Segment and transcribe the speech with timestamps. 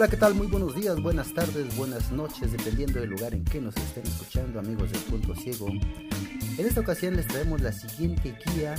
[0.00, 0.34] Hola, ¿qué tal?
[0.34, 4.58] Muy buenos días, buenas tardes, buenas noches, dependiendo del lugar en que nos estén escuchando,
[4.58, 5.68] amigos del Punto Ciego.
[5.68, 8.76] En esta ocasión les traemos la siguiente guía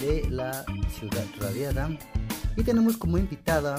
[0.00, 1.90] de la ciudad radiada
[2.56, 3.74] y tenemos como invitada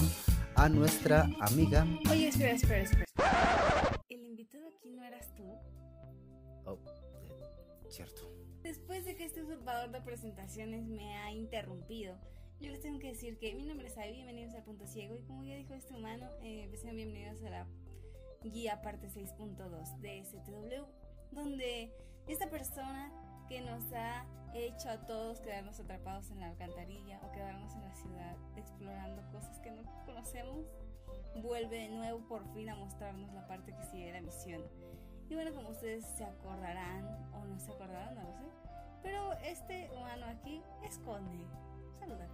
[0.54, 1.86] a nuestra amiga.
[2.10, 3.06] Oye, espera, espera, espera.
[4.10, 5.44] ¿El invitado aquí no eras tú?
[6.66, 6.78] Oh,
[7.22, 8.30] eh, cierto.
[8.62, 12.18] Después de que este usurpador de presentaciones me ha interrumpido,
[12.62, 15.22] yo les tengo que decir que mi nombre es Abby, bienvenidos al Punto Ciego y
[15.22, 17.66] como ya dijo este humano, eh, pues sean bienvenidos a la
[18.44, 20.84] guía parte 6.2 de STW,
[21.32, 21.92] donde
[22.28, 23.12] esta persona
[23.48, 27.94] que nos ha hecho a todos quedarnos atrapados en la alcantarilla o quedarnos en la
[27.96, 30.64] ciudad explorando cosas que no conocemos,
[31.42, 34.62] vuelve de nuevo por fin a mostrarnos la parte que sigue la misión.
[35.28, 38.44] Y bueno, como ustedes se acordarán o no se acordarán, no lo sé,
[39.02, 41.44] pero este humano aquí es Conde.
[42.02, 42.28] Saluda.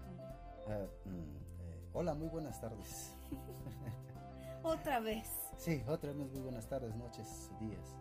[0.67, 3.15] Ah, mm, eh, hola, muy buenas tardes.
[4.63, 5.29] Otra vez.
[5.59, 7.97] Sí, otra vez muy buenas tardes, noches, días.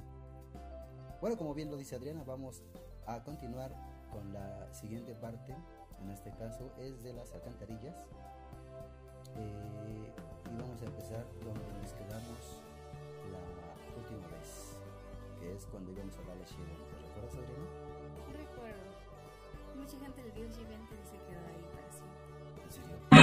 [1.22, 2.64] Bueno, como bien lo dice Adriana, vamos
[3.06, 3.72] a continuar
[4.12, 5.56] con la siguiente parte.
[6.02, 8.06] En este caso es de las alcantarillas.
[9.36, 10.14] Eh,
[10.52, 12.62] y vamos a empezar donde nos quedamos
[13.32, 14.78] la última vez,
[15.40, 16.66] que es cuando íbamos a darle Shiva.
[16.90, 17.68] ¿Te recuerdas, Adriana?
[18.38, 18.97] Recuerdo.
[19.78, 23.17] Mucha gente le dio el G20 y se quedó ahí para siempre.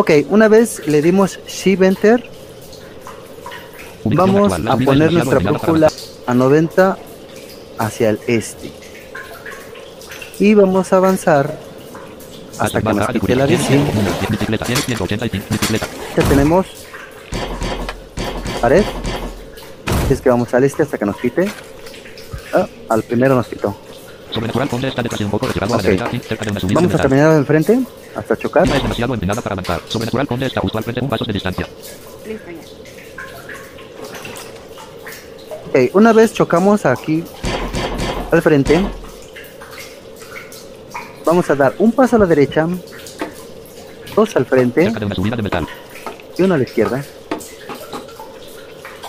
[0.00, 2.30] Ok, una vez le dimos Shift Enter,
[4.04, 5.90] Vamos a poner nuestra brújula
[6.24, 6.96] a 90
[7.78, 8.70] hacia el este.
[10.38, 11.58] Y vamos a avanzar
[12.60, 13.74] hasta que nos quite la bici.
[16.16, 16.66] Ya tenemos
[18.60, 18.84] pared.
[20.08, 21.50] Es que vamos al este hasta que nos quite.
[22.54, 23.76] Ah, al primero nos quitó.
[24.32, 26.60] Sobrenatural Conde está detrás de un poco retirado a la derecha, aquí, cerca de una
[26.60, 27.08] subida Vamos a metal.
[27.10, 27.80] terminar de enfrente
[28.14, 28.64] hasta chocar.
[28.66, 29.80] Zona es demasiado empinada para avanzar.
[29.88, 31.66] Sobrenatural Conde está justo al frente, un paso de distancia.
[32.26, 32.58] Listo, ya.
[35.68, 37.22] Ok, una vez chocamos aquí
[38.30, 38.80] al frente,
[41.24, 42.66] vamos a dar un paso a la derecha,
[44.14, 45.66] dos al frente Cerca de una subida de metal.
[46.36, 47.02] y uno a la izquierda.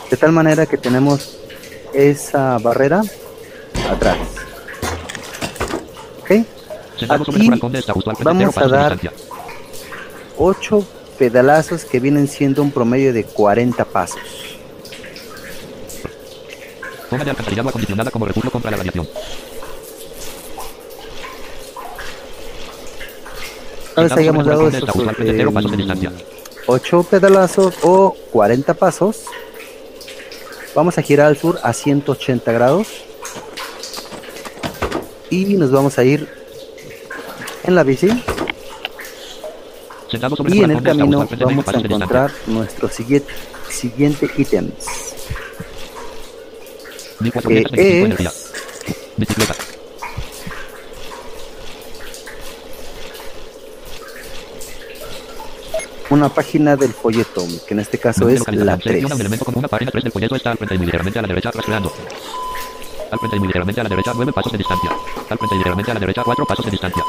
[0.09, 1.37] De tal manera que tenemos
[1.93, 3.01] esa barrera
[3.91, 4.17] atrás.
[7.05, 7.23] Aquí
[8.23, 9.11] vamos a dar- distancia.
[10.37, 10.85] ocho
[11.17, 14.19] pedalazos que vienen siendo un promedio de 40 pasos.
[17.09, 19.07] Zona de alcantarillado acondicionada como refugio contra la radiación.
[23.95, 26.11] Sentado hayamos dado esos justo al frente, cero pasos de distancia.
[26.67, 29.23] 8 pedalazos o 40 pasos,
[30.75, 32.87] vamos a girar al sur a 180 grados
[35.29, 36.29] y nos vamos a ir
[37.69, 38.07] en la bici
[40.47, 43.31] y en el camino al frente, 20 vamos a encontrar nuestro siguiente,
[43.69, 44.73] siguiente ítems
[47.19, 48.29] que 1425 energía.
[48.29, 48.51] es
[49.17, 49.55] Bicicleta.
[56.09, 59.59] una página del folleto que en este caso es la 3 Selecciona un elemento como
[59.59, 61.93] una página 3 del folleto está al frente y ligeramente a la derecha rastreando.
[63.11, 64.89] Al frente y ligeramente a la derecha 9 pasos de distancia.
[65.29, 67.03] Al frente y ligeramente a la derecha 4 pasos de distancia.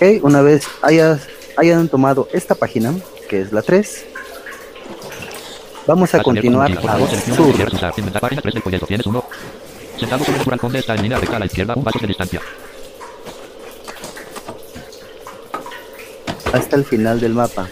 [0.00, 2.94] Ok, una vez hayas, hayan tomado esta página
[3.28, 4.06] que es la 3
[5.86, 6.80] vamos a continuar un menú.
[6.80, 7.92] Por al favor, selecciona sur lo que quieres usar.
[7.98, 8.86] Inventar página 3 del folleto.
[8.86, 9.24] Tienes uno.
[9.98, 12.40] Sentado sobre el Conde está en línea recta a la izquierda, un paso de distancia.
[16.52, 17.68] hasta el final del mapa.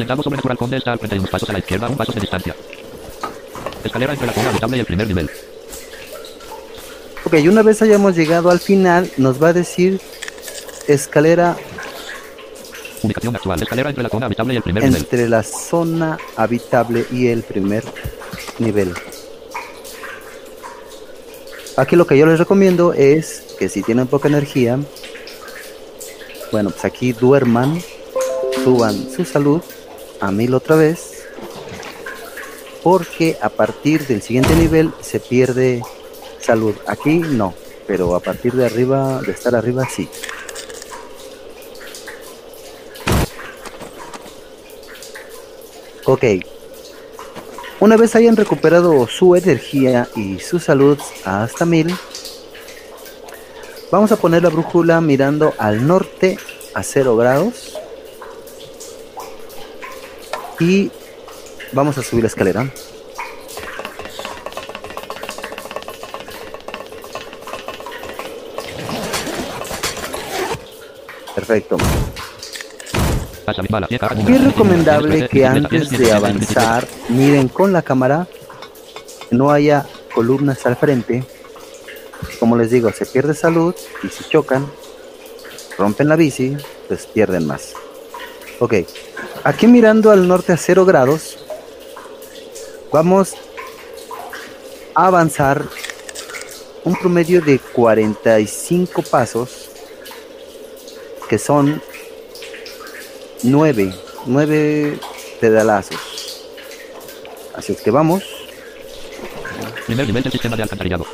[0.00, 2.20] Sentado sobrenatural conde está al frente y unos pasos a la izquierda, un paso de
[2.20, 2.56] distancia.
[3.84, 5.30] Escalera entre la zona habitable y el primer nivel.
[7.24, 10.00] Ok, y una vez hayamos llegado al final, nos va a decir
[10.88, 11.54] escalera
[13.02, 13.62] Ubicación actual.
[13.62, 15.02] Escalera entre la zona habitable y el primer nivel.
[15.02, 17.84] entre la zona habitable y el primer
[18.58, 18.94] nivel.
[21.76, 24.78] Aquí lo que yo les recomiendo es que si tienen poca energía,
[26.52, 27.82] bueno, pues aquí duerman,
[28.64, 29.60] suban su salud
[30.20, 31.24] a mil otra vez,
[32.82, 35.82] porque a partir del siguiente nivel se pierde
[36.40, 36.74] salud.
[36.86, 37.54] Aquí no,
[37.86, 40.08] pero a partir de arriba, de estar arriba, sí.
[46.04, 46.24] Ok.
[47.78, 51.94] Una vez hayan recuperado su energía y su salud hasta mil,
[53.90, 56.38] vamos a poner la brújula mirando al norte
[56.74, 57.79] a 0 grados.
[60.60, 60.90] Y
[61.72, 62.70] vamos a subir la escalera.
[71.34, 71.78] Perfecto.
[74.28, 78.28] Es recomendable que antes de avanzar miren con la cámara
[79.28, 81.24] que no haya columnas al frente.
[82.38, 84.70] Como les digo, se pierde salud y si chocan,
[85.78, 87.72] rompen la bici, pues pierden más.
[88.60, 88.74] Ok,
[89.44, 91.38] aquí mirando al norte a 0 grados,
[92.92, 93.34] vamos
[94.94, 95.64] a avanzar
[96.84, 99.70] un promedio de 45 pasos,
[101.28, 101.82] que son
[103.42, 103.94] 9,
[104.26, 104.98] 9
[105.40, 105.98] pedalazos.
[107.54, 108.24] Así es que vamos.
[109.86, 111.06] Primer nivel del sistema de alcantarillado.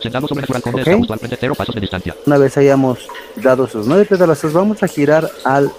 [0.00, 2.16] Sentado al frente, cero pasos de distancia.
[2.24, 3.06] Una vez hayamos
[3.36, 5.70] dado esos 9 pedalazos, vamos a girar al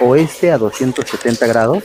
[0.00, 1.84] oeste a 270 grados.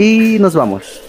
[0.00, 1.00] Y nos vamos.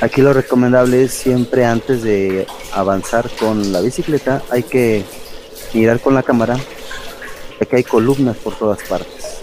[0.00, 5.04] Aquí lo recomendable es siempre antes de avanzar con la bicicleta, hay que
[5.74, 6.56] mirar con la cámara
[7.60, 9.42] ya que hay columnas por todas partes.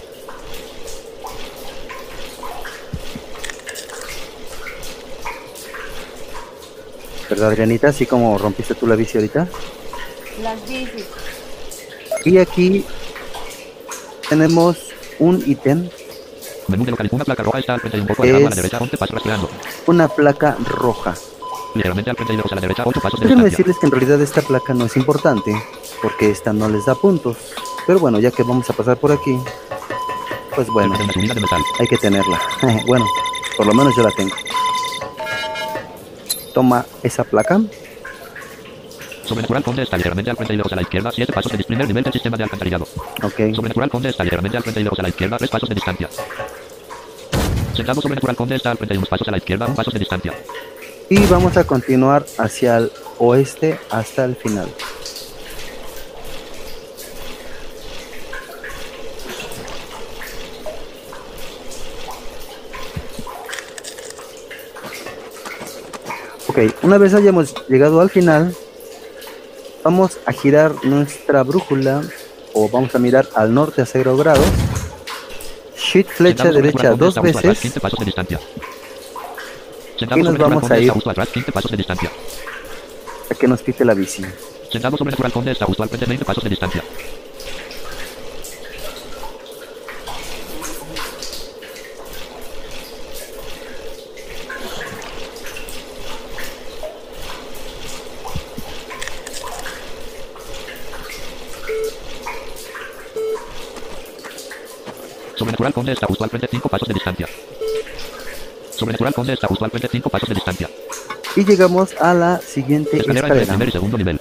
[7.28, 7.88] ¿Verdad, Adrianita?
[7.88, 9.46] Así como rompiste tú la bici ahorita.
[10.42, 11.04] Las bicis.
[12.24, 12.84] Y aquí
[14.28, 14.76] tenemos
[15.18, 15.88] un ítem,
[16.68, 17.16] Menú de localización.
[17.20, 18.96] Una placa roja está al frente y un poco alejado a la Es- derecha, 11
[18.98, 19.50] pasos rastreando.
[19.86, 21.14] una placa roja.
[21.74, 23.92] Ligeramente al frente y lejos a la derecha, 8 pasos de Déjenme decirles que en
[23.92, 25.52] realidad esta placa no es importante,
[26.02, 27.36] porque esta no les da puntos.
[27.86, 29.38] Pero bueno, ya que vamos a pasar por aquí,
[30.54, 30.94] pues bueno,
[31.78, 32.40] hay que tenerla.
[32.86, 33.06] bueno,
[33.56, 34.34] por lo menos yo la tengo.
[36.52, 37.60] Toma esa placa.
[39.24, 41.86] Sobrenatural conde está ligeramente al frente y lejos a la izquierda, 7 pasos de primer
[41.86, 42.88] nivel del sistema de alcantarillado.
[43.22, 43.54] Ok.
[43.54, 46.08] Sobrenatural conde está ligeramente al frente y lejos a la izquierda, 3 pasos de distancia.
[47.78, 50.00] Sentado sobrenatural conde está al frente y unos pasos a la izquierda, un paso de
[50.00, 50.34] distancia.
[51.08, 54.68] Y vamos a continuar hacia el oeste hasta el final.
[66.58, 68.52] Ok, una vez hayamos llegado al final,
[69.84, 72.02] vamos a girar nuestra brújula
[72.52, 74.44] o vamos a mirar al norte a 0 grados.
[75.76, 78.40] Shift flecha derecha dos veces 15 pasos de distancia.
[79.96, 80.90] Sentado Y nos vamos a ir.
[80.90, 82.10] justo atrás, 15 pasos de distancia.
[83.30, 84.24] a que nos pite la bici.
[84.68, 86.82] Sentado sobrenatural conde está justo al frente, 20 pasos de distancia.
[105.58, 107.28] Sobrenatural conde está justo al frente, 5 pasos de distancia.
[108.76, 110.70] Sobrenatural conde está justo al frente, 5 pasos de distancia.
[111.34, 113.46] Y llegamos a la siguiente Escalera entre escalera.
[113.54, 114.20] primer y segundo nivel.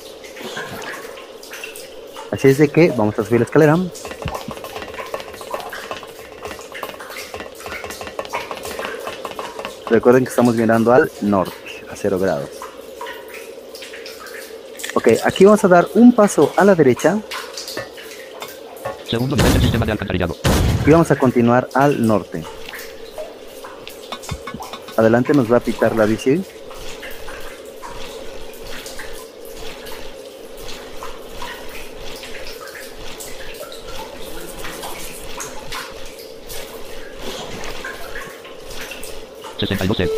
[2.31, 3.77] Así es de que vamos a subir la escalera.
[9.91, 11.53] Recuerden que estamos mirando al norte,
[11.87, 12.49] a 0 grados.
[14.95, 17.19] Ok, aquí vamos a dar un paso a la derecha
[19.07, 20.35] Segundo nivel del sistema de alcantarillado.
[20.87, 22.45] Y vamos a continuar al norte.
[24.95, 26.41] Adelante nos va a pitar la bici.
[39.57, 40.09] C.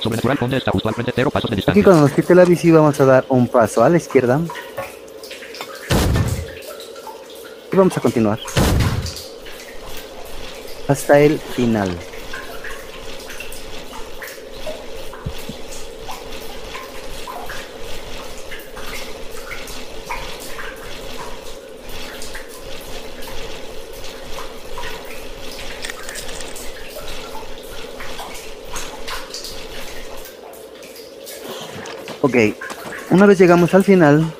[0.00, 1.80] Sobrenatural, Conde está justo al frente, cero pasos de distancia.
[1.80, 4.40] Aquí cuando nos quite la bici vamos a dar un paso a la izquierda,
[7.78, 8.38] vamos a continuar.
[10.88, 11.96] Hasta el final.
[32.20, 32.34] Ok,
[33.10, 34.34] una vez llegamos al final,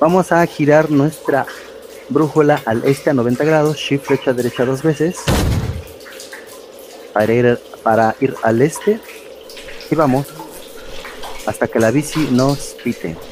[0.00, 1.46] vamos a girar nuestra
[2.08, 5.16] brújula al este a 90 grados, shift flecha derecha dos veces,
[7.12, 9.00] para ir, para ir al este,
[9.90, 10.26] y vamos
[11.46, 13.27] hasta que la bici nos pite.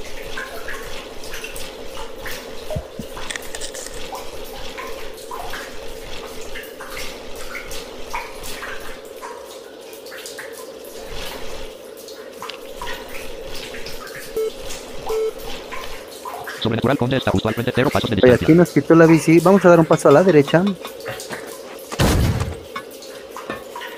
[16.66, 19.38] Sobrenatural Conde está justo al frente, cero pasos de Ok, aquí nos quitó la bici,
[19.38, 20.64] vamos a dar un paso a la derecha.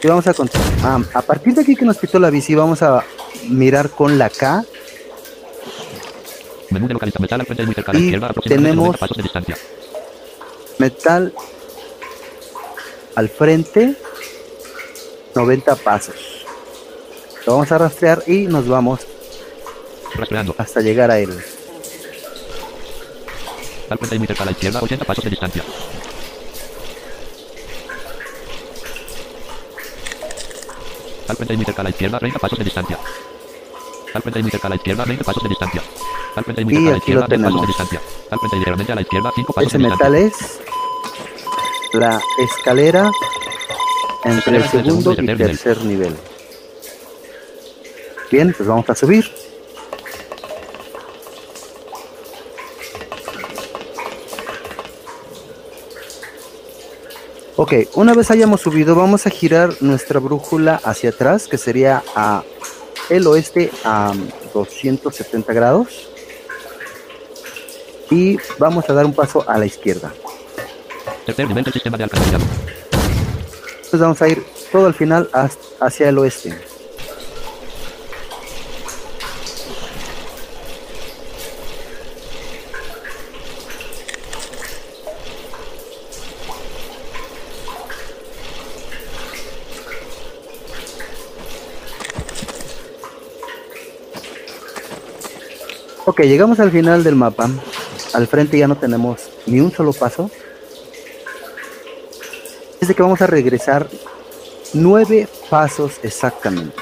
[0.02, 0.68] Y vamos a continuar.
[0.82, 3.02] Ah, a partir de aquí que nos quitó la bici, vamos a
[3.48, 4.64] mirar con la K
[6.70, 8.98] Menú de localización metal al frente muy cerca a la Y izquierda, aproximadamente tenemos- 90
[8.98, 9.56] pasos de distancia.
[10.78, 11.32] metal
[13.14, 13.94] al frente
[15.34, 16.14] 90 pasos
[17.46, 19.00] lo vamos a rastrear y nos vamos
[20.14, 20.54] Rastreando.
[20.58, 21.30] hasta llegar a él
[23.90, 25.62] Al frente y muy cerca a la izquierda, 80 pasos de distancia.
[31.28, 32.98] Al frente y muy cerca a la izquierda, 30 pasos de distancia.
[34.14, 35.82] Al frente y a la izquierda, 20 pasos de distancia.
[36.36, 38.00] Al frente y muy Y cerca a la izquierda, 10 pasos de distancia.
[38.30, 40.10] Al frente y ligeramente a la izquierda, 5 pasos ese de distancia.
[40.10, 40.60] metal es
[41.94, 43.10] la escalera
[44.24, 46.14] entre el segundo y tercer nivel
[48.30, 49.30] bien pues vamos a subir
[57.60, 62.44] Ok, una vez hayamos subido, vamos a girar nuestra brújula hacia atrás, que sería a
[63.10, 64.12] el oeste a
[64.54, 66.08] 270 grados.
[68.12, 70.14] Y vamos a dar un paso a la izquierda.
[71.26, 72.44] Tercer nivel del sistema de alcantarillado.
[73.74, 75.28] Entonces vamos a ir todo al final
[75.80, 76.56] hacia el oeste.
[96.18, 97.48] Ok, llegamos al final del mapa.
[98.12, 100.28] Al frente ya no tenemos ni un solo paso.
[102.80, 103.86] Es de que vamos a regresar
[104.72, 106.74] nueve pasos exactamente.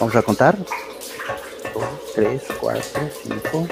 [0.00, 0.56] Vamos a contar.
[0.58, 1.84] 2,
[2.16, 2.82] 3, 4,
[3.22, 3.68] 5.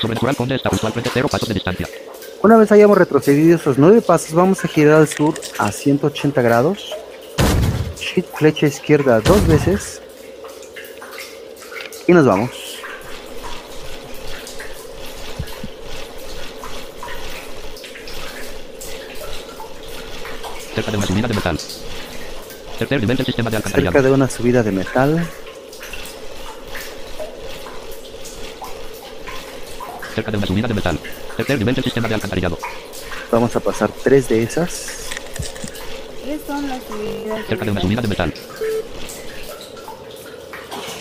[0.00, 1.88] Sobrenatural Conde está justo al frente, 0 pasos de distancia.
[2.42, 6.92] Una vez hayamos retrocedido esos nueve pasos, vamos a girar al sur a 180 grados.
[8.14, 10.02] Shift flecha izquierda dos veces.
[12.06, 12.50] Y nos vamos.
[20.74, 21.58] Cerca de una subida de metal.
[22.78, 23.92] Tercer nivel del sistema de alcantarillado.
[23.92, 25.26] Cerca de una subida de metal.
[30.14, 30.98] Cerca de una subida de metal.
[31.38, 32.58] Tercer nivel del sistema de alcantarillado.
[33.30, 35.01] Vamos a pasar tres de esas.
[36.32, 37.46] ¿Qué son las subidas?
[37.46, 38.32] Cerca de una subida de metal.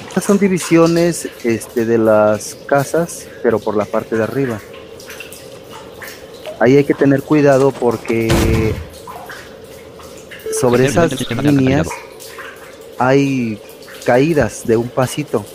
[0.09, 4.59] Estas son divisiones este, de las casas, pero por la parte de arriba.
[6.59, 8.73] Ahí hay que tener cuidado porque
[10.59, 11.87] sobre esas líneas
[12.99, 13.57] hay
[14.03, 15.45] caídas de un pasito.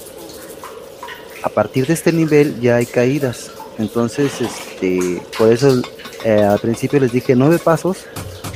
[1.42, 3.50] A partir de este nivel ya hay caídas.
[3.76, 5.82] Entonces, este, por eso
[6.24, 8.06] eh, al principio les dije nueve pasos,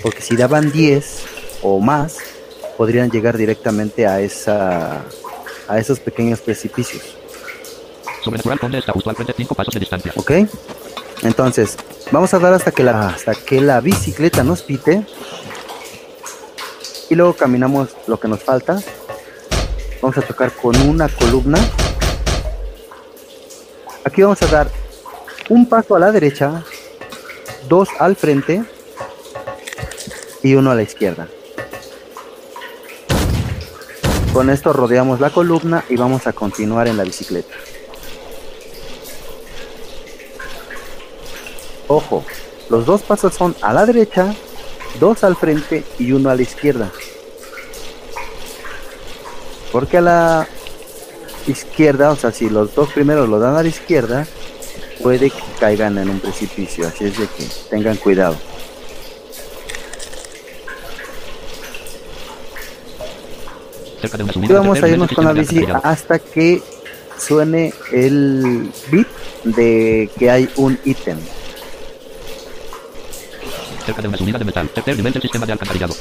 [0.02, 1.24] porque si daban 10
[1.62, 2.18] o más,
[2.76, 5.04] podrían llegar directamente a esa
[5.68, 7.16] a esos pequeños precipicios.
[8.24, 10.12] Sobrenatural Conde está justo al frente, 5 pasos de distancia.
[10.16, 10.32] ¿Ok?
[11.22, 11.76] Entonces,
[12.10, 15.06] vamos a dar hasta que la, hasta que la bicicleta nos pite.
[17.08, 18.80] Y luego caminamos lo que nos falta.
[20.02, 21.58] Vamos a tocar con una columna.
[24.04, 24.70] Aquí vamos a dar
[25.48, 26.64] un paso a la derecha,
[27.68, 28.64] dos al frente
[30.42, 31.28] y uno a la izquierda.
[34.32, 37.52] Con esto rodeamos la columna y vamos a continuar en la bicicleta.
[41.88, 42.24] Ojo,
[42.68, 44.32] los dos pasos son a la derecha,
[45.00, 46.92] dos al frente y uno a la izquierda.
[49.72, 50.48] Porque a la
[51.48, 54.26] izquierda, o sea, si los dos primeros lo dan a la izquierda,
[55.02, 58.36] puede que caigan en un precipicio, así es de que tengan cuidado.
[64.02, 66.62] Y vamos a irnos con la bici hasta que
[67.18, 69.06] suene el beep
[69.44, 71.18] de que hay un ítem.
[73.84, 74.68] Cerca de una subida de metal.
[74.68, 75.94] Tercer nivel del sistema de alcantarillado.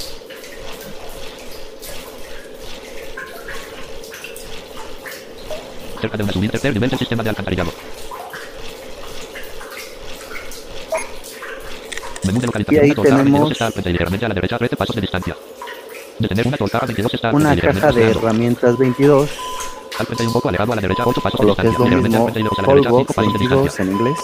[6.02, 6.52] Cerca de una subida.
[6.52, 7.72] Tercer nivel del sistema de alcantarillado.
[12.26, 12.76] Menú de localización.
[12.76, 13.66] Y ahí una torta a 22 tenemos- está
[14.26, 15.36] a la derecha 13 pasos de distancia.
[16.20, 19.30] Detener una torta a 22 está Una caja de herramientas 22,
[20.00, 21.80] Al frente un poco alejado a la derecha 8 pasos de lo que es distancia.
[21.80, 23.64] lo Ligeramente al mismo, frente y luego a la derecha 5 Polbox pasos de 22
[23.64, 23.84] distancia.
[23.84, 24.20] en inglés.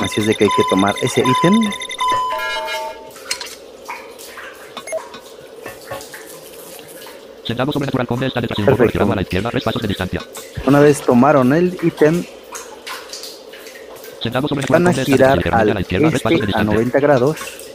[0.00, 1.70] Así es de que hay que tomar ese ítem.
[7.44, 8.06] Sobrenatural
[8.42, 10.22] detrás un a la izquierda 3 pasos de distancia.
[10.66, 12.24] Una vez tomaron el ítem,
[14.20, 16.74] sobrenatural van a girar ligeramente a la al izquierda 3 pasos de este a distancia.
[16.74, 17.65] 90 grados.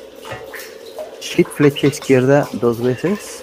[1.33, 3.41] Shift flecha izquierda dos veces.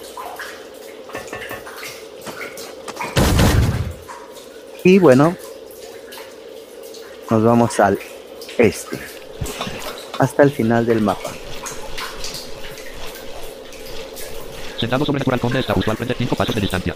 [4.83, 5.35] Y bueno,
[7.31, 7.97] nos vamos al
[8.59, 8.99] este.
[10.19, 11.31] Hasta el final del mapa.
[14.79, 16.95] Sentado sobrenatural conde está justo al frente 5 pasos de distancia.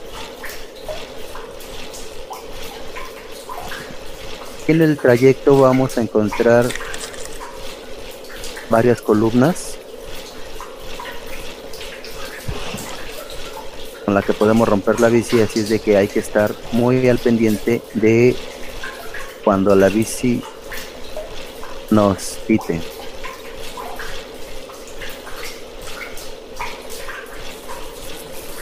[4.68, 6.68] En el trayecto vamos a encontrar
[8.70, 9.73] varias columnas
[14.14, 17.10] con la que podemos romper la bici, así es de que hay que estar muy
[17.10, 18.36] al pendiente de
[19.44, 20.40] cuando la bici
[21.90, 22.80] nos pite.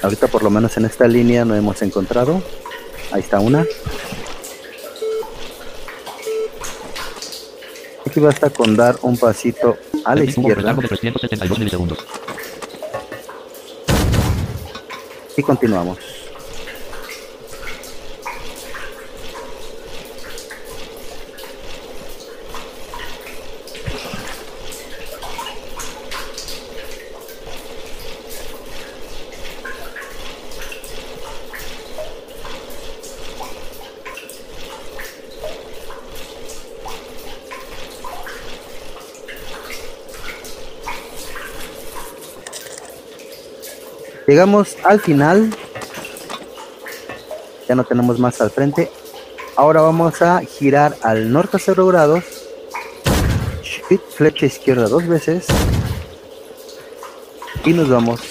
[0.01, 2.41] Ahorita por lo menos en esta línea no hemos encontrado.
[3.11, 3.65] Ahí está una.
[8.05, 11.99] Aquí basta con dar un pasito a la izquierda largo de 372 milisegundos.
[15.37, 16.10] Y continuamos.
[44.31, 45.49] Llegamos al final.
[47.67, 48.89] Ya no tenemos más al frente.
[49.57, 52.23] Ahora vamos a girar al norte a 0 grados.
[54.15, 55.47] Flecha izquierda dos veces.
[57.65, 58.21] Y nos vamos.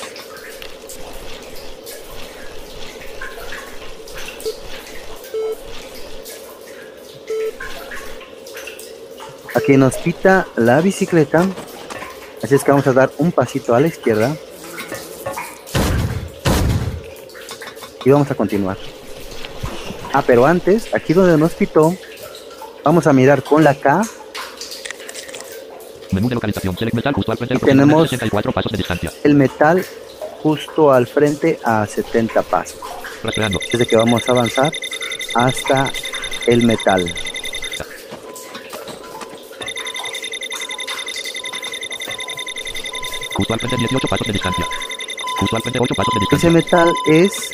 [9.55, 11.45] Aquí nos pita la bicicleta.
[12.43, 14.35] Así es que vamos a dar un pasito a la izquierda.
[18.05, 18.77] Y vamos a continuar.
[20.13, 21.95] Ah, pero antes, aquí donde nos pitó,
[22.85, 24.03] vamos a mirar con la K.
[26.13, 26.77] Menú de localización.
[26.77, 27.55] Select metal justo al frente.
[27.55, 29.13] Y tenemos- 64 pasos de distancia.
[29.23, 29.85] el metal
[30.43, 32.79] justo al frente a 70 pasos.
[33.23, 33.61] Rastreando.
[33.71, 34.73] Desde que vamos a avanzar
[35.35, 35.93] hasta
[36.47, 37.13] el metal.
[43.35, 44.67] Justo al frente 18 pasos de distancia.
[45.39, 46.51] Justo al frente 8 pasos de Ese distancia.
[46.51, 47.53] metal es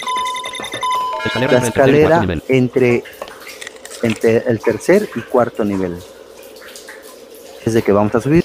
[1.27, 3.05] Escalera la entre el escalera entre,
[4.03, 5.99] entre el tercer y cuarto nivel.
[7.65, 8.45] Desde que vamos a subir.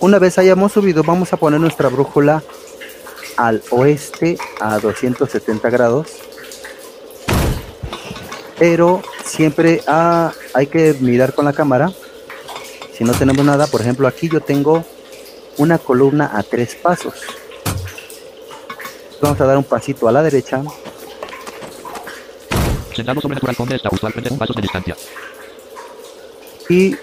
[0.00, 2.42] Una vez hayamos subido, vamos a poner nuestra brújula
[3.36, 6.08] al oeste a 270 grados.
[8.58, 11.92] Pero siempre ah, hay que mirar con la cámara
[13.02, 14.84] si no tenemos nada, por ejemplo, aquí yo tengo
[15.58, 17.14] una columna a tres pasos.
[19.20, 20.62] Vamos a dar un pasito a la derecha
[22.94, 24.96] Sentado sobrenatural conde está justo al frente 1 pasos de distancia.
[26.68, 26.94] y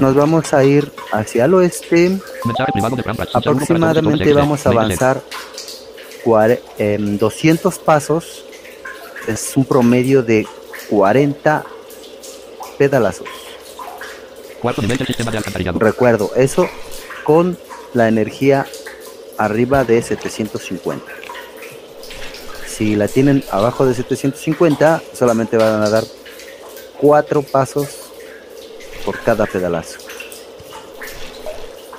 [0.00, 2.08] nos vamos a ir hacia el oeste.
[2.08, 2.22] Un.
[3.32, 5.22] Aproximadamente vamos a avanzar
[6.24, 8.44] cuare- em, 200 pasos.
[9.26, 10.46] Es un promedio de
[10.90, 11.64] 40
[12.76, 13.28] pedalazos.
[14.60, 15.78] Cuarto nivel del sistema de alcantarillado.
[15.78, 16.68] Recuerdo, eso
[17.24, 17.58] con
[17.94, 18.66] la energía
[19.36, 21.04] arriba de 750.
[22.66, 26.04] Si la tienen abajo de 750, solamente van a dar
[27.00, 27.88] cuatro pasos
[29.04, 29.98] por cada pedalazo.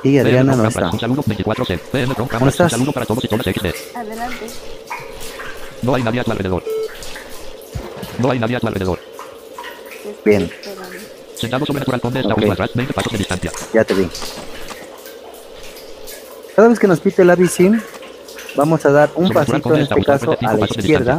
[0.04, 0.90] Y Adriana no está.
[0.90, 2.74] ¿Cómo estás?
[3.96, 4.48] Adelante.
[5.82, 6.64] No hay nadie a tu alrededor.
[8.20, 9.00] No hay nadie a tu alrededor.
[10.24, 10.52] Bien.
[11.40, 12.38] Sentado sobrenatural Conde está Ok.
[12.38, 13.52] único atrás, 20 pasos de distancia.
[13.74, 14.10] Ya te vi.
[16.54, 17.72] Cada vez que nos pite la bici,
[18.56, 21.18] vamos a dar un pasito, en este caso, a la izquierda.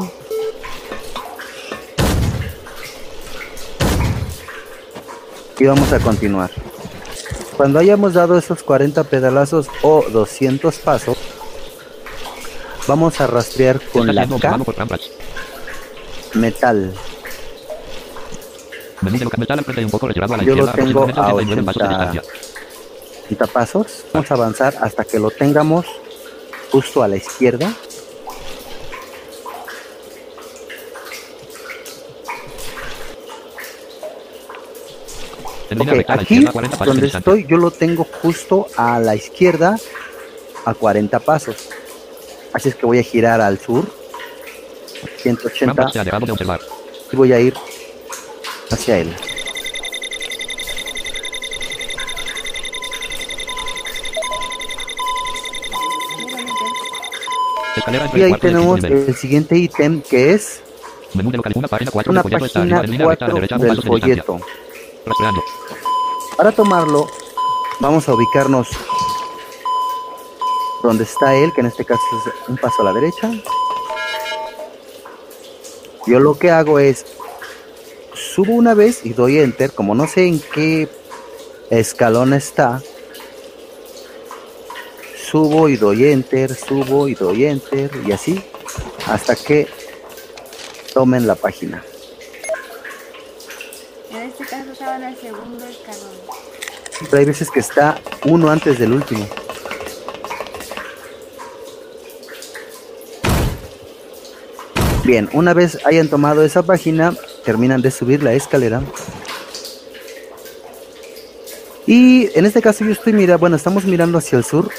[5.59, 6.51] Y vamos a continuar.
[7.57, 11.17] Cuando hayamos dado esos 40 pedalazos o 200 pasos,
[12.87, 14.59] vamos a rastrear con la K
[16.35, 16.93] metal.
[19.03, 21.83] Menú de local metal un poco retirado a la Yo lo tengo a 89 pasos
[21.83, 22.13] de 80.
[22.13, 22.23] distancia.
[23.29, 24.05] 30 pasos.
[24.13, 25.87] Vamos a avanzar hasta que lo tengamos
[26.71, 27.73] justo a la izquierda.
[35.71, 37.71] En línea Ok, recta a la aquí izquierda, 40 pasos de donde estoy yo lo
[37.71, 39.77] tengo justo a la izquierda
[40.65, 41.57] a 40 pasos.
[42.53, 43.85] Así es que voy a girar al sur
[45.19, 46.61] 180 Trampas se ha dejado de observar.
[47.13, 47.55] y voy a ir
[48.71, 49.17] hacia él.
[58.15, 60.63] Y ahí tenemos el siguiente ítem que es
[61.15, 64.41] Menú de local, una página 4 una folleto está página la 4 derecha, del folleto.
[65.05, 65.43] Rastreando.
[66.37, 67.09] Para tomarlo,
[67.81, 68.69] vamos a ubicarnos
[70.83, 73.31] donde está él, que en este caso es un paso a la derecha.
[76.07, 77.05] Yo lo que hago es
[78.41, 80.89] subo una vez y doy enter, como no sé en qué
[81.69, 82.81] escalón está.
[85.31, 88.43] Subo y doy enter, subo y doy enter y así
[89.07, 89.69] hasta que
[90.95, 91.85] tomen la página.
[94.11, 96.15] En este caso estaba en el segundo escalón.
[96.99, 99.29] Pero hay veces que está uno antes del último.
[105.05, 108.83] Bien, una vez hayan tomado esa página, terminan de subir la escalera.
[111.87, 114.71] Y en este caso yo estoy mirando, bueno, estamos mirando hacia el sur.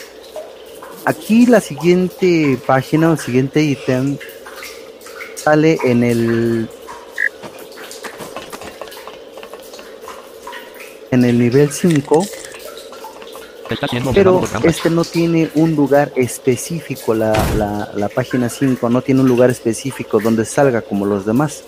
[1.05, 4.17] Aquí la siguiente página o el siguiente ítem
[5.35, 6.69] sale en el
[11.09, 12.25] en el nivel 5
[13.69, 18.89] Está siendo observado pero este no tiene un lugar específico, la, la, la página 5
[18.89, 21.63] no tiene un lugar específico donde salga como los demás.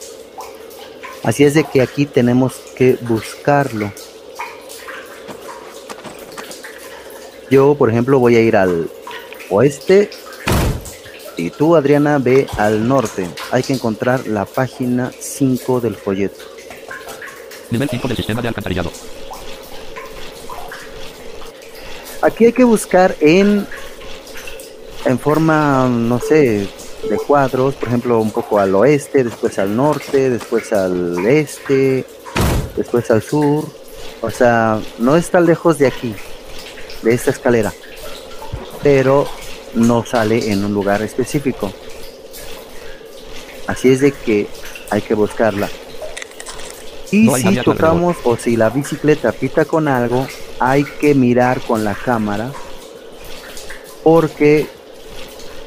[1.24, 3.92] Así es de que aquí tenemos que buscarlo.
[7.50, 8.90] Yo, por ejemplo, voy a ir al
[9.50, 10.10] oeste
[11.38, 13.28] y tú, Adriana, ve al norte.
[13.52, 16.44] Hay que encontrar la página 5 del folleto.
[17.70, 18.92] Nivel 5 del sistema de alcantarillado.
[22.22, 23.68] Aquí hay que buscar en
[25.06, 26.68] en forma, no sé,
[27.10, 32.06] de cuadros, por ejemplo, un poco al oeste, después al norte, después al este,
[32.76, 33.66] después al sur.
[34.22, 36.16] O sea, no está lejos de aquí,
[37.02, 37.74] de esta escalera,
[38.82, 39.28] pero
[39.74, 41.72] no sale en un lugar específico.
[43.68, 44.48] Así es de que
[44.90, 45.70] hay que buscarla.
[47.12, 50.28] Y No si chocamos o si la bicicleta pita con algo,
[50.60, 52.52] hay que mirar con la cámara
[54.04, 54.68] porque,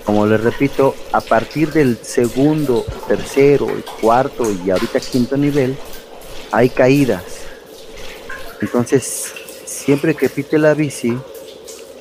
[0.07, 3.66] como les repito, a partir del segundo, tercero,
[4.01, 5.77] cuarto y ahorita quinto nivel,
[6.53, 7.25] hay caídas.
[8.62, 9.33] Entonces,
[9.64, 11.19] siempre que pite la bici,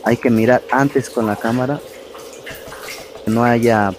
[0.04, 1.82] hay que mirar antes con la cámara
[3.26, 3.92] que no haya.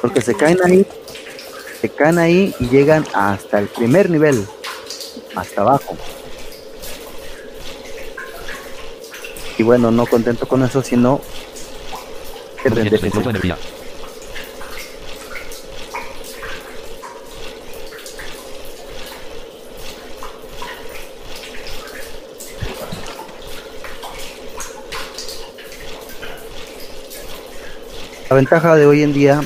[0.00, 0.86] Porque se caen ahí,
[1.80, 4.46] se caen ahí y llegan hasta el primer nivel,
[5.34, 5.96] hasta abajo.
[9.58, 11.20] Y bueno, no contento con eso, sino
[12.64, 13.56] de energía.
[28.28, 29.40] La ventaja de hoy en día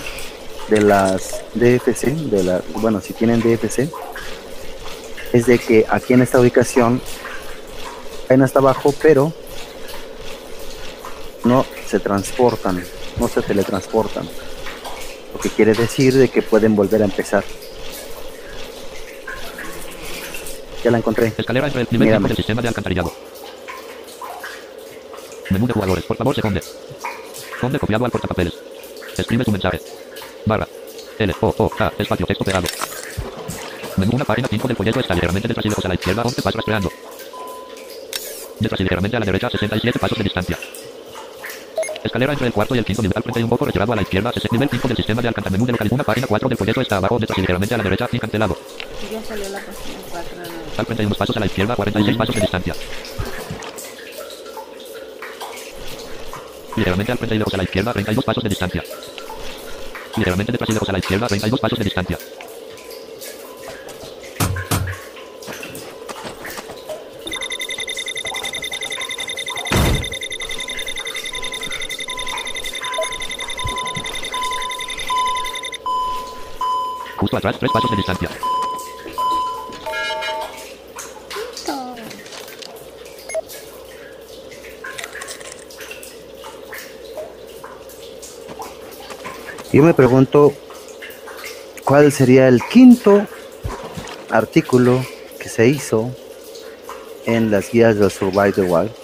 [0.68, 3.90] de las DFC, de la, bueno, si tienen DFC,
[5.32, 7.00] es de que aquí en esta ubicación
[8.26, 9.32] caen hasta abajo, pero
[11.90, 12.82] se transportan,
[13.18, 14.28] no se teletransportan.
[15.34, 17.44] Lo que quiere decir de que pueden volver a empezar.
[20.84, 21.32] Ya la encontré.
[21.36, 22.28] Escalera entre el nivel Mírame.
[22.28, 23.12] 5 del sistema de alcantarillado.
[25.50, 26.04] Menú de jugadores.
[26.04, 26.60] Por favor, se esconde.
[27.54, 28.54] Esconde copiado al portapapeles.
[29.18, 29.80] Escribe su mensaje.
[30.46, 30.68] Barra.
[31.18, 32.68] L, O, O, K, espacio, texto pegado.
[33.96, 36.40] Menú una página 5 del folleto está ligeramente detrás y lejos a la izquierda, 11
[36.40, 36.90] pasos rastreando.
[38.60, 40.58] Detrás y ligeramente a la derecha, 67 pasos de distancia.
[42.02, 43.96] Escalera entre el cuarto y el quinto nivel al frente y un poco retirado a
[43.96, 45.30] la izquierda, nivel 5 del sistema de.
[45.50, 47.84] Menú de localización, una página 4 del folleto está abajo, detrás y ligeramente a la
[47.84, 48.56] derecha, y cancelado.
[49.10, 50.42] Ya salió la página 4.
[50.78, 52.74] Al frente y unos pasos a la izquierda, 46 pasos de distancia.
[56.76, 58.84] Ligeramente al frente y lejos a la izquierda, 32 pasos de distancia.
[60.16, 62.18] Ligeramente detrás y lejos a la izquierda, 32 pasos de distancia.
[77.30, 78.28] Justo atrás, 3 pasos de distancia.
[89.72, 90.52] Yo me pregunto
[91.84, 93.24] cuál sería el quinto
[94.30, 95.06] artículo
[95.38, 96.10] que se hizo
[97.26, 98.99] en las guías del Survive the Wild.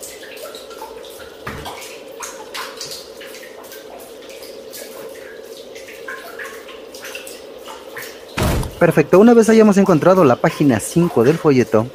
[8.79, 11.87] Perfecto, una vez hayamos encontrado la página 5 del folleto,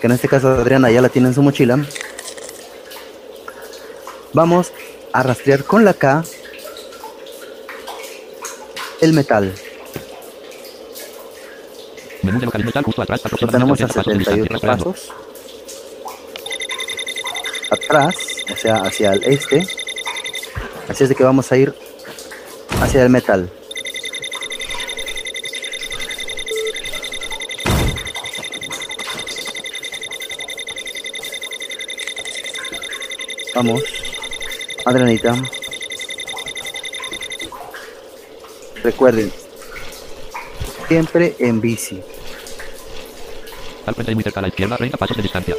[0.00, 1.84] que en este caso Adriana ya la tiene en su mochila,
[4.32, 4.72] vamos
[5.12, 6.22] a rastrear con la K
[9.00, 9.52] el metal.
[12.22, 14.84] Menú de metal justo atrás, tenemos a 80 pasos de distancia, 78 rastreando.
[14.92, 15.12] pasos.
[17.70, 18.14] Atrás,
[18.52, 19.66] o sea, hacia el este.
[20.88, 21.74] Así es de que vamos a ir
[22.80, 23.50] hacia el metal.
[33.62, 33.82] Vamos.
[34.86, 35.36] Adrenita.
[38.82, 39.30] Recuerden,
[40.88, 42.00] siempre en bici.
[43.84, 45.54] Al frente y muy cerca a la izquierda, 30 pasos de distancia.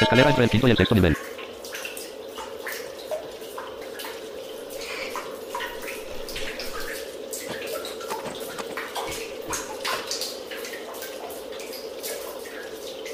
[0.00, 1.18] Escalera entre el quinto y el sexto nivel.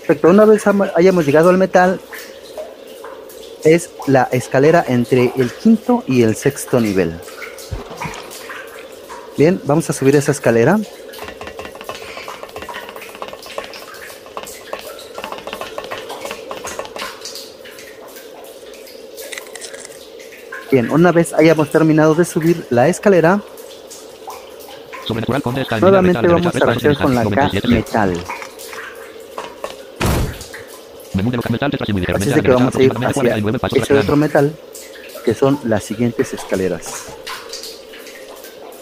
[0.08, 0.64] Perfecto, una vez
[0.96, 2.00] hayamos llegado al metal,
[3.62, 7.20] es la escalera entre el quinto y el sexto nivel.
[9.36, 10.80] Bien, vamos a subir esa escalera.
[20.72, 23.42] Bien, una vez hayamos terminado de subir la escalera,
[25.82, 27.84] nuevamente vamos a 3 pasos de rastrear con la K 97 pies.
[27.84, 28.24] metal.
[31.18, 33.78] Menú de metal detrás y muy Así es que vamos a ir hacia 49 pasos
[33.78, 34.54] ese otro metal,
[35.24, 37.06] que son las siguientes escaleras.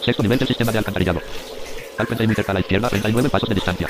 [0.05, 1.23] Sexto nivel del sistema de alcantarillado.
[1.97, 3.89] Al cerca a la izquierda, 39 pasos de distancia.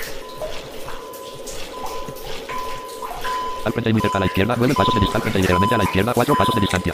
[3.65, 5.33] Al cerca a la izquierda, 9 pasos de distancia.
[5.35, 6.93] Ligeramente a la izquierda, 4 pasos de distancia.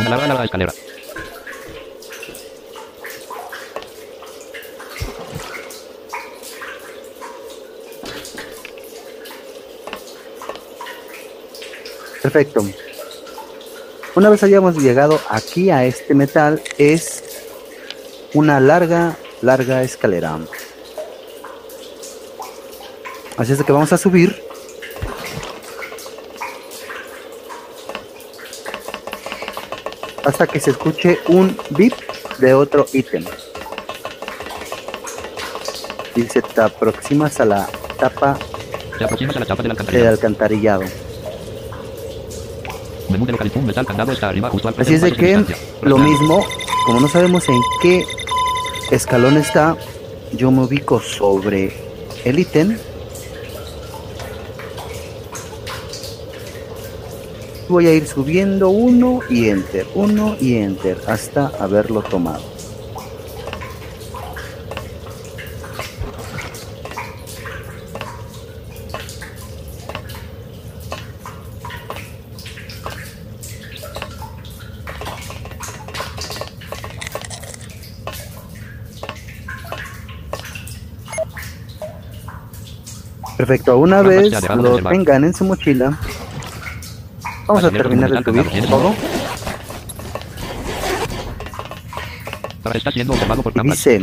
[0.00, 0.72] Una larga, larga escalera.
[12.34, 12.66] Perfecto.
[14.16, 17.22] Una vez hayamos llegado aquí a este metal, es
[18.32, 20.40] una larga, larga escalera.
[23.36, 24.42] Así es de que vamos a subir.
[30.24, 31.94] Hasta que se escuche un bip
[32.38, 33.24] de otro ítem.
[36.16, 37.68] Dice, te aproximas a la
[38.00, 38.36] tapa
[38.98, 40.82] Te aproximas a la tapa del del alcantarillado.
[43.14, 43.18] Alcantarillado.
[43.18, 44.94] Menú de localización metal candado está arriba, justo al frente.
[44.94, 45.44] Así es de que
[45.82, 46.44] lo mismo,
[46.86, 48.04] como no sabemos en qué
[48.90, 49.76] escalón está,
[50.32, 51.72] yo me ubico sobre
[52.24, 52.78] el ítem.
[57.68, 62.53] Voy a ir subiendo uno y enter, uno y enter, hasta haberlo tomado.
[83.46, 85.98] Perfecto, una vez lo tengan en su mochila,
[87.46, 88.94] Vamos a terminar de subir todo.
[92.94, 93.02] Y
[93.52, 93.84] cámaras.
[93.84, 94.00] dice,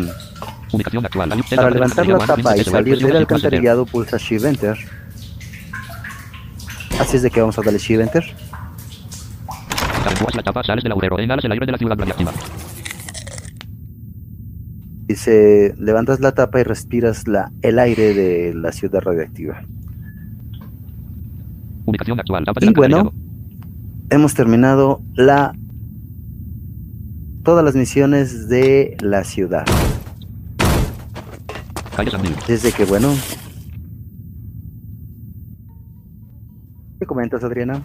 [0.72, 1.32] Ubicación actual.
[1.32, 4.78] Hay usted para levantar la tapa y salir del alcantarillado pulsa Shift Enter.
[7.00, 8.36] Así es de que vamos a darle Shift Enter.
[10.36, 11.20] La tapa, sales del agujero.
[11.20, 12.32] Inhalas el aire de la ciudad radiactiva.
[15.12, 19.62] Dice, levantas la tapa y respiras la, el aire de la ciudad radioactiva.
[21.84, 22.46] Ubicación actual.
[22.46, 23.12] Tapa Y bueno,
[24.10, 25.54] hemos terminado la
[27.44, 29.66] todas las misiones de la ciudad.
[32.48, 33.14] Desde que, bueno...
[37.00, 37.84] ¿Qué comentas, Adriana?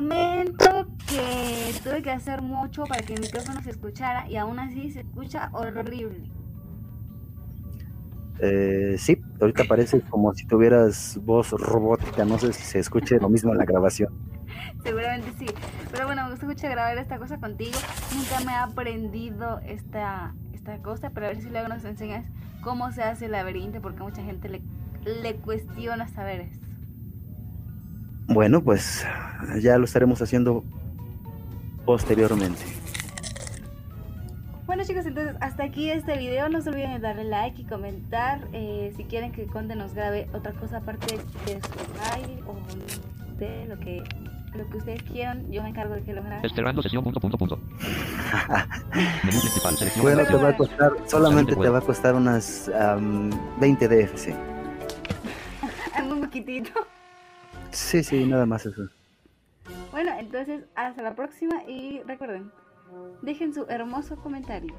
[0.00, 4.90] Comento que tuve que hacer mucho para que el micrófono se escuchara y aún así
[4.90, 6.30] se escucha horrible.
[8.38, 13.28] Eh, sí, ahorita parece como si tuvieras voz robótica, no sé si se escuche lo
[13.28, 14.10] mismo en la grabación.
[14.82, 15.52] Seguramente sí.
[15.92, 17.78] Pero bueno, me gusta mucho grabar esta cosa contigo.
[18.16, 22.24] Nunca me he aprendido esta, esta cosa, pero a ver si luego nos enseñas
[22.62, 24.62] cómo se hace el laberinto, porque mucha gente le,
[25.04, 26.69] le cuestiona saber esto.
[28.26, 29.04] Bueno, pues
[29.60, 30.64] ya lo estaremos haciendo
[31.84, 32.60] posteriormente.
[34.66, 36.48] Bueno chicos, entonces hasta aquí este video.
[36.48, 38.40] No se olviden de darle like y comentar.
[38.52, 42.56] eh, si quieren que Conde nos grabe otra cosa aparte de su baile o
[43.38, 44.04] de lo que,
[44.54, 46.48] lo que ustedes quieran, yo me encargo de que lo grabe.
[46.50, 47.02] Cerrando sesión.
[47.02, 47.58] Punto, punto, punto.
[50.00, 54.34] Bueno, te va a costar, solamente te va a costar unas am, 20 DFC.
[57.90, 58.82] Sí, sí, nada más eso.
[59.90, 62.52] Bueno, entonces hasta la próxima y recuerden,
[63.20, 64.72] dejen su hermoso comentario.